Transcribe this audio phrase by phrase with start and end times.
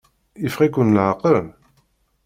[0.43, 1.45] Yeffeɣ-iken leɛqel?